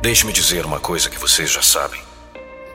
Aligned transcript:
Deixe-me 0.00 0.32
dizer 0.32 0.64
uma 0.64 0.78
coisa 0.78 1.10
que 1.10 1.18
vocês 1.18 1.50
já 1.50 1.60
sabem. 1.60 2.00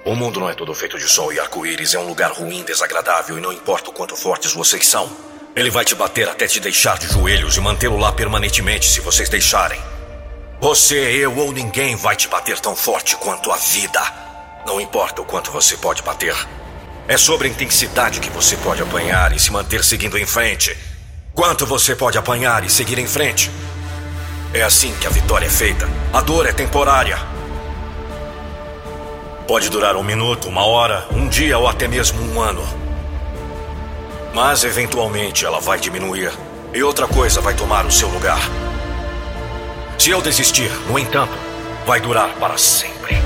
O 0.05 0.13
mundo 0.13 0.41
não 0.41 0.49
é 0.49 0.53
todo 0.53 0.75
feito 0.75 0.97
de 0.97 1.07
sol 1.07 1.31
e 1.31 1.39
arco-íris, 1.39 1.93
é 1.93 1.99
um 1.99 2.05
lugar 2.05 2.33
ruim, 2.33 2.63
desagradável, 2.63 3.37
e 3.37 3.41
não 3.41 3.53
importa 3.53 3.89
o 3.89 3.93
quanto 3.93 4.13
fortes 4.13 4.51
vocês 4.51 4.85
são. 4.85 5.09
Ele 5.55 5.69
vai 5.69 5.85
te 5.85 5.95
bater 5.95 6.27
até 6.27 6.47
te 6.47 6.59
deixar 6.59 6.97
de 6.99 7.07
joelhos 7.07 7.55
e 7.55 7.61
mantê-lo 7.61 7.97
lá 7.97 8.11
permanentemente 8.11 8.89
se 8.89 8.99
vocês 8.99 9.29
deixarem. 9.29 9.81
Você, 10.59 10.97
eu 10.97 11.37
ou 11.37 11.53
ninguém 11.53 11.95
vai 11.95 12.17
te 12.17 12.27
bater 12.27 12.59
tão 12.59 12.75
forte 12.75 13.15
quanto 13.15 13.51
a 13.51 13.55
vida. 13.55 14.01
Não 14.67 14.81
importa 14.81 15.21
o 15.21 15.25
quanto 15.25 15.49
você 15.49 15.77
pode 15.77 16.03
bater. 16.03 16.35
É 17.07 17.15
sobre 17.15 17.47
a 17.47 17.51
intensidade 17.51 18.19
que 18.19 18.29
você 18.29 18.57
pode 18.57 18.81
apanhar 18.81 19.33
e 19.33 19.39
se 19.39 19.49
manter 19.49 19.81
seguindo 19.81 20.17
em 20.17 20.25
frente. 20.25 20.77
Quanto 21.33 21.65
você 21.65 21.95
pode 21.95 22.17
apanhar 22.17 22.65
e 22.65 22.69
seguir 22.69 22.99
em 22.99 23.07
frente. 23.07 23.49
É 24.53 24.61
assim 24.61 24.93
que 24.93 25.07
a 25.07 25.09
vitória 25.09 25.47
é 25.47 25.49
feita. 25.49 25.89
A 26.13 26.21
dor 26.21 26.45
é 26.45 26.53
temporária. 26.53 27.17
Pode 29.47 29.67
durar 29.67 29.95
um 29.95 30.03
minuto, 30.03 30.47
uma 30.47 30.63
hora, 30.63 31.07
um 31.11 31.27
dia 31.27 31.57
ou 31.57 31.67
até 31.67 31.87
mesmo 31.87 32.21
um 32.21 32.39
ano. 32.39 32.63
Mas 34.31 34.63
eventualmente 34.63 35.43
ela 35.43 35.59
vai 35.59 35.79
diminuir 35.79 36.31
e 36.71 36.83
outra 36.83 37.07
coisa 37.07 37.41
vai 37.41 37.55
tomar 37.55 37.83
o 37.83 37.91
seu 37.91 38.07
lugar. 38.09 38.39
Se 39.97 40.11
eu 40.11 40.21
desistir, 40.21 40.69
no 40.87 40.99
entanto, 40.99 41.33
vai 41.87 41.99
durar 41.99 42.29
para 42.35 42.55
sempre. 42.55 43.17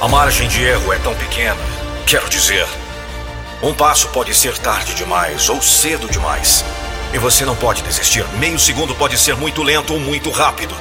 A 0.00 0.08
margem 0.08 0.48
de 0.48 0.64
erro 0.64 0.92
é 0.94 0.98
tão 0.98 1.14
pequena. 1.14 1.60
Quero 2.06 2.28
dizer, 2.30 2.66
um 3.62 3.72
passo 3.72 4.08
pode 4.08 4.34
ser 4.34 4.58
tarde 4.58 4.92
demais 4.92 5.48
ou 5.48 5.62
cedo 5.62 6.08
demais. 6.08 6.64
E 7.12 7.18
você 7.18 7.44
não 7.44 7.54
pode 7.54 7.82
desistir. 7.82 8.26
Meio 8.38 8.58
segundo 8.58 8.92
pode 8.92 9.16
ser 9.16 9.36
muito 9.36 9.62
lento 9.62 9.92
ou 9.92 10.00
muito 10.00 10.30
rápido. 10.30 10.74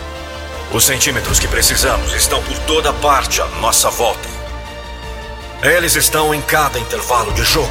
Os 0.74 0.84
centímetros 0.84 1.40
que 1.40 1.48
precisamos 1.48 2.12
estão 2.14 2.42
por 2.42 2.58
toda 2.60 2.92
parte 2.94 3.40
à 3.40 3.46
nossa 3.60 3.92
volta. 3.92 4.28
Eles 5.62 5.96
estão 5.96 6.34
em 6.34 6.42
cada 6.42 6.80
intervalo 6.80 7.32
de 7.34 7.44
jogo, 7.44 7.70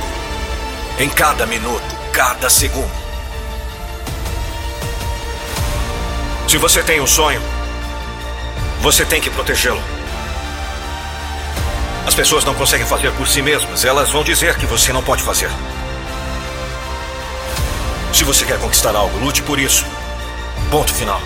em 0.96 1.08
cada 1.08 1.44
minuto, 1.44 1.96
cada 2.12 2.48
segundo. 2.48 2.92
Se 6.46 6.56
você 6.56 6.84
tem 6.84 7.00
um 7.00 7.06
sonho, 7.06 7.42
você 8.80 9.04
tem 9.04 9.20
que 9.20 9.30
protegê-lo. 9.30 9.82
As 12.10 12.16
pessoas 12.16 12.44
não 12.44 12.56
conseguem 12.56 12.84
fazer 12.84 13.12
por 13.12 13.28
si 13.28 13.40
mesmas, 13.40 13.84
elas 13.84 14.10
vão 14.10 14.24
dizer 14.24 14.56
que 14.56 14.66
você 14.66 14.92
não 14.92 15.00
pode 15.00 15.22
fazer. 15.22 15.48
Se 18.12 18.24
você 18.24 18.44
quer 18.44 18.58
conquistar 18.58 18.96
algo, 18.96 19.16
lute 19.20 19.42
por 19.42 19.60
isso. 19.60 19.86
Ponto 20.72 20.92
final. 20.92 21.22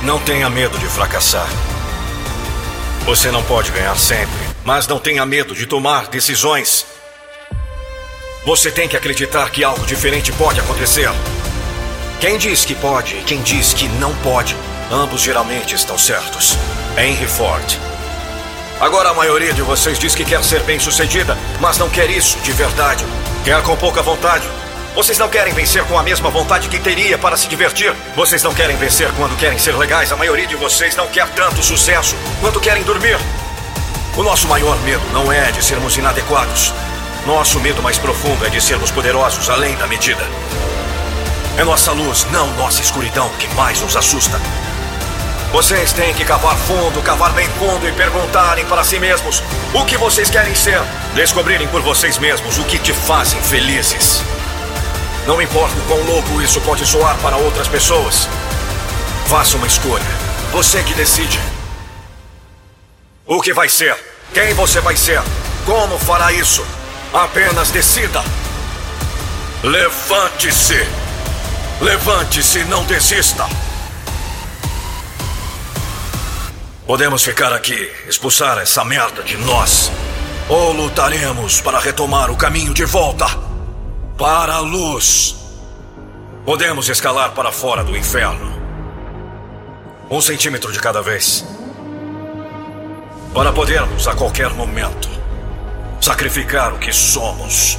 Não 0.00 0.18
tenha 0.18 0.48
medo 0.48 0.78
de 0.78 0.86
fracassar. 0.86 1.46
Você 3.04 3.30
não 3.30 3.42
pode 3.42 3.70
ganhar 3.70 3.98
sempre, 3.98 4.40
mas 4.64 4.88
não 4.88 4.98
tenha 4.98 5.26
medo 5.26 5.54
de 5.54 5.66
tomar 5.66 6.06
decisões. 6.06 6.86
Você 8.46 8.70
tem 8.70 8.88
que 8.88 8.96
acreditar 8.96 9.50
que 9.50 9.62
algo 9.62 9.84
diferente 9.84 10.32
pode 10.32 10.58
acontecer. 10.58 11.10
Quem 12.18 12.38
diz 12.38 12.64
que 12.64 12.74
pode 12.74 13.14
e 13.14 13.24
quem 13.24 13.42
diz 13.42 13.74
que 13.74 13.88
não 13.88 14.14
pode, 14.22 14.56
ambos 14.90 15.20
geralmente 15.20 15.74
estão 15.74 15.98
certos. 15.98 16.56
Henry 16.96 17.26
Ford. 17.26 17.64
Agora 18.80 19.10
a 19.10 19.14
maioria 19.14 19.52
de 19.52 19.62
vocês 19.62 19.98
diz 19.98 20.14
que 20.14 20.24
quer 20.24 20.42
ser 20.44 20.62
bem-sucedida, 20.62 21.36
mas 21.60 21.76
não 21.78 21.90
quer 21.90 22.08
isso 22.08 22.38
de 22.40 22.52
verdade. 22.52 23.04
Quer 23.44 23.60
com 23.62 23.76
pouca 23.76 24.00
vontade. 24.02 24.48
Vocês 24.94 25.18
não 25.18 25.28
querem 25.28 25.52
vencer 25.52 25.82
com 25.84 25.98
a 25.98 26.04
mesma 26.04 26.30
vontade 26.30 26.68
que 26.68 26.78
teria 26.78 27.18
para 27.18 27.36
se 27.36 27.48
divertir. 27.48 27.92
Vocês 28.14 28.42
não 28.44 28.54
querem 28.54 28.76
vencer 28.76 29.10
quando 29.16 29.36
querem 29.36 29.58
ser 29.58 29.76
legais. 29.76 30.12
A 30.12 30.16
maioria 30.16 30.46
de 30.46 30.54
vocês 30.54 30.94
não 30.94 31.08
quer 31.08 31.28
tanto 31.30 31.64
sucesso 31.64 32.14
quanto 32.40 32.60
querem 32.60 32.84
dormir. 32.84 33.18
O 34.16 34.22
nosso 34.22 34.46
maior 34.46 34.78
medo 34.82 35.02
não 35.12 35.32
é 35.32 35.50
de 35.50 35.64
sermos 35.64 35.96
inadequados. 35.96 36.72
Nosso 37.26 37.58
medo 37.58 37.82
mais 37.82 37.98
profundo 37.98 38.46
é 38.46 38.50
de 38.50 38.60
sermos 38.60 38.92
poderosos 38.92 39.50
além 39.50 39.74
da 39.76 39.88
medida. 39.88 40.24
É 41.58 41.64
nossa 41.64 41.90
luz, 41.90 42.24
não 42.30 42.54
nossa 42.54 42.80
escuridão, 42.80 43.28
que 43.38 43.52
mais 43.54 43.80
nos 43.80 43.96
assusta. 43.96 44.40
Vocês 45.54 45.92
têm 45.92 46.12
que 46.12 46.24
cavar 46.24 46.56
fundo, 46.56 47.00
cavar 47.00 47.32
bem 47.32 47.48
fundo 47.50 47.88
e 47.88 47.92
perguntarem 47.92 48.64
para 48.64 48.82
si 48.82 48.98
mesmos 48.98 49.40
o 49.72 49.84
que 49.84 49.96
vocês 49.96 50.28
querem 50.28 50.52
ser. 50.52 50.80
Descobrirem 51.14 51.68
por 51.68 51.80
vocês 51.80 52.18
mesmos 52.18 52.58
o 52.58 52.64
que 52.64 52.76
te 52.76 52.92
fazem 52.92 53.40
felizes. 53.40 54.20
Não 55.28 55.40
importa 55.40 55.72
o 55.76 55.82
quão 55.82 56.02
louco 56.06 56.42
isso 56.42 56.60
pode 56.62 56.84
soar 56.84 57.16
para 57.18 57.36
outras 57.36 57.68
pessoas. 57.68 58.28
Faça 59.28 59.56
uma 59.56 59.68
escolha. 59.68 60.02
Você 60.50 60.82
que 60.82 60.92
decide. 60.92 61.38
O 63.24 63.40
que 63.40 63.52
vai 63.52 63.68
ser? 63.68 63.96
Quem 64.32 64.54
você 64.54 64.80
vai 64.80 64.96
ser? 64.96 65.22
Como 65.64 66.00
fará 66.00 66.32
isso? 66.32 66.66
Apenas 67.12 67.70
decida. 67.70 68.24
Levante-se. 69.62 70.84
Levante-se, 71.80 72.64
não 72.64 72.82
desista. 72.86 73.46
Podemos 76.86 77.24
ficar 77.24 77.50
aqui, 77.50 77.90
expulsar 78.06 78.58
essa 78.58 78.84
merda 78.84 79.22
de 79.22 79.38
nós. 79.38 79.90
Ou 80.50 80.70
lutaremos 80.72 81.58
para 81.62 81.78
retomar 81.78 82.30
o 82.30 82.36
caminho 82.36 82.74
de 82.74 82.84
volta 82.84 83.24
para 84.18 84.56
a 84.56 84.60
luz. 84.60 85.34
Podemos 86.44 86.90
escalar 86.90 87.30
para 87.30 87.50
fora 87.50 87.82
do 87.82 87.96
inferno. 87.96 88.52
Um 90.10 90.20
centímetro 90.20 90.70
de 90.70 90.78
cada 90.78 91.00
vez. 91.00 91.42
Para 93.32 93.50
podermos, 93.50 94.06
a 94.06 94.14
qualquer 94.14 94.50
momento, 94.50 95.08
sacrificar 96.02 96.74
o 96.74 96.78
que 96.78 96.92
somos 96.92 97.78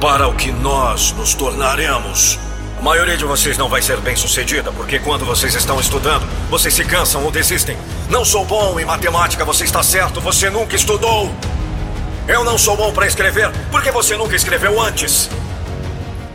para 0.00 0.26
o 0.26 0.34
que 0.34 0.50
nós 0.50 1.12
nos 1.12 1.32
tornaremos. 1.32 2.40
Maioria 2.84 3.16
de 3.16 3.24
vocês 3.24 3.56
não 3.56 3.66
vai 3.66 3.80
ser 3.80 3.96
bem 4.02 4.14
sucedida, 4.14 4.70
porque 4.70 4.98
quando 4.98 5.24
vocês 5.24 5.54
estão 5.54 5.80
estudando, 5.80 6.28
vocês 6.50 6.74
se 6.74 6.84
cansam 6.84 7.24
ou 7.24 7.30
desistem. 7.30 7.78
Não 8.10 8.26
sou 8.26 8.44
bom 8.44 8.78
em 8.78 8.84
matemática, 8.84 9.42
você 9.42 9.64
está 9.64 9.82
certo, 9.82 10.20
você 10.20 10.50
nunca 10.50 10.76
estudou. 10.76 11.34
Eu 12.28 12.44
não 12.44 12.58
sou 12.58 12.76
bom 12.76 12.92
para 12.92 13.06
escrever, 13.06 13.50
porque 13.70 13.90
você 13.90 14.18
nunca 14.18 14.36
escreveu 14.36 14.78
antes. 14.78 15.30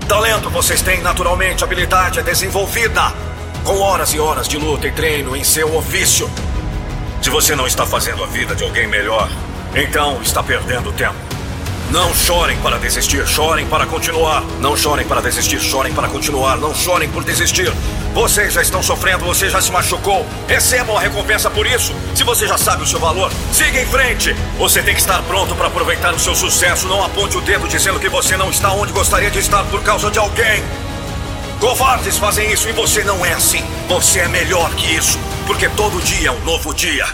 Talento 0.07 0.49
vocês 0.49 0.81
têm 0.81 1.01
naturalmente, 1.01 1.63
habilidade 1.63 2.17
é 2.17 2.23
desenvolvida. 2.23 3.13
Com 3.63 3.79
horas 3.81 4.11
e 4.15 4.19
horas 4.19 4.47
de 4.47 4.57
luta 4.57 4.87
e 4.87 4.91
treino 4.91 5.35
em 5.35 5.43
seu 5.43 5.77
ofício. 5.77 6.27
Se 7.21 7.29
você 7.29 7.55
não 7.55 7.67
está 7.67 7.85
fazendo 7.85 8.23
a 8.23 8.27
vida 8.27 8.55
de 8.55 8.63
alguém 8.63 8.87
melhor, 8.87 9.29
então 9.75 10.19
está 10.23 10.41
perdendo 10.41 10.91
tempo. 10.93 11.28
Não 11.91 12.13
chorem 12.13 12.55
para 12.59 12.77
desistir, 12.77 13.27
chorem 13.27 13.65
para 13.65 13.87
continuar. 13.87 14.43
Não 14.61 14.77
chorem 14.77 15.07
para 15.07 15.21
desistir, 15.21 15.59
chorem 15.59 15.91
para 15.91 16.07
continuar. 16.07 16.55
Não 16.57 16.73
chorem 16.73 17.09
por 17.09 17.23
desistir. 17.23 17.73
Vocês 18.13 18.53
já 18.53 18.61
estão 18.61 18.83
sofrendo, 18.83 19.25
você 19.25 19.49
já 19.49 19.59
se 19.59 19.71
machucou. 19.71 20.23
Recebam 20.47 20.95
a 20.95 20.99
recompensa 20.99 21.49
por 21.49 21.65
isso. 21.65 21.91
Se 22.13 22.23
você 22.23 22.45
já 22.45 22.59
sabe 22.59 22.83
o 22.83 22.87
seu 22.87 22.99
valor, 22.99 23.31
siga 23.51 23.81
em 23.81 23.87
frente. 23.87 24.35
Você 24.59 24.83
tem 24.83 24.93
que 24.93 25.01
estar 25.01 25.19
pronto 25.23 25.55
para 25.55 25.65
aproveitar 25.65 26.13
o 26.13 26.19
seu 26.19 26.35
sucesso. 26.35 26.87
Não 26.87 27.03
aponte 27.03 27.37
o 27.37 27.41
dedo 27.41 27.67
dizendo 27.67 27.99
que 27.99 28.07
você 28.07 28.37
não 28.37 28.51
está 28.51 28.71
onde 28.71 28.93
gostaria 28.93 29.31
de 29.31 29.39
estar 29.39 29.63
por 29.63 29.81
causa 29.81 30.11
de 30.11 30.19
alguém. 30.19 30.63
Covardes 31.59 32.19
fazem 32.19 32.51
isso 32.51 32.69
e 32.69 32.71
você 32.71 33.03
não 33.03 33.25
é 33.25 33.33
assim. 33.33 33.63
Você 33.87 34.19
é 34.19 34.27
melhor 34.27 34.69
que 34.75 34.93
isso, 34.93 35.17
porque 35.47 35.67
todo 35.69 35.99
dia 36.03 36.29
é 36.29 36.31
um 36.31 36.39
novo 36.41 36.71
dia. 36.71 37.07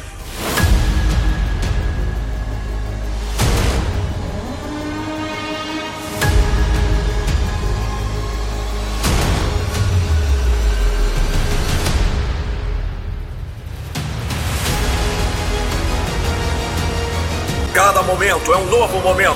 Cada 17.76 18.02
momento 18.02 18.54
é 18.54 18.58
um 18.58 18.68
novo 18.68 19.02
momento. 19.02 19.36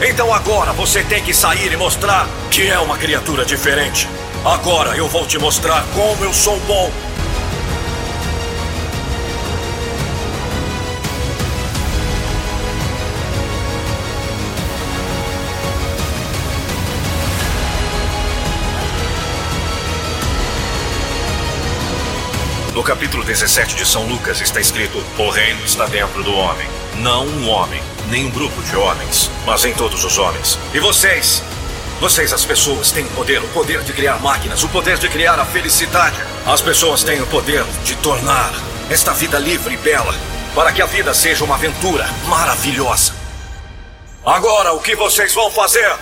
Então 0.00 0.32
agora 0.32 0.72
você 0.72 1.02
tem 1.02 1.24
que 1.24 1.34
sair 1.34 1.72
e 1.72 1.76
mostrar 1.76 2.24
que 2.48 2.68
é 2.68 2.78
uma 2.78 2.96
criatura 2.96 3.44
diferente. 3.44 4.08
Agora 4.44 4.96
eu 4.96 5.08
vou 5.08 5.26
te 5.26 5.36
mostrar 5.40 5.84
como 5.92 6.24
eu 6.24 6.32
sou 6.32 6.56
bom. 6.60 6.88
Capítulo 22.90 23.22
17 23.22 23.76
de 23.76 23.86
São 23.86 24.04
Lucas 24.04 24.40
está 24.40 24.60
escrito: 24.60 24.98
O 25.16 25.30
reino 25.30 25.64
está 25.64 25.86
dentro 25.86 26.24
do 26.24 26.34
homem. 26.34 26.66
Não 26.96 27.24
um 27.24 27.48
homem, 27.48 27.80
nem 28.08 28.26
um 28.26 28.30
grupo 28.30 28.60
de 28.64 28.74
homens, 28.74 29.30
mas 29.46 29.64
em 29.64 29.72
todos 29.72 30.02
os 30.02 30.18
homens. 30.18 30.58
E 30.74 30.80
vocês? 30.80 31.40
Vocês, 32.00 32.32
as 32.32 32.44
pessoas, 32.44 32.90
têm 32.90 33.04
o 33.04 33.10
poder, 33.10 33.38
o 33.44 33.48
poder 33.50 33.82
de 33.82 33.92
criar 33.92 34.18
máquinas, 34.18 34.64
o 34.64 34.68
poder 34.68 34.98
de 34.98 35.08
criar 35.08 35.38
a 35.38 35.44
felicidade. 35.44 36.16
As 36.44 36.60
pessoas 36.60 37.04
têm 37.04 37.22
o 37.22 37.26
poder 37.28 37.62
de 37.84 37.94
tornar 37.98 38.52
esta 38.90 39.12
vida 39.12 39.38
livre 39.38 39.74
e 39.74 39.76
bela, 39.76 40.12
para 40.52 40.72
que 40.72 40.82
a 40.82 40.86
vida 40.86 41.14
seja 41.14 41.44
uma 41.44 41.54
aventura 41.54 42.08
maravilhosa. 42.26 43.14
Agora, 44.26 44.72
o 44.72 44.80
que 44.80 44.96
vocês 44.96 45.32
vão 45.32 45.48
fazer? 45.52 45.94